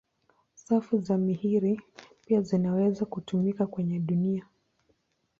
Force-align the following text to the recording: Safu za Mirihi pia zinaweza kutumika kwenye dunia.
Safu 0.55 0.97
za 1.01 1.17
Mirihi 1.17 1.81
pia 2.25 2.41
zinaweza 2.41 3.05
kutumika 3.05 3.67
kwenye 3.67 3.99
dunia. 3.99 4.45